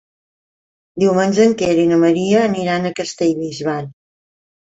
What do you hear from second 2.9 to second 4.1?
Castellbisbal.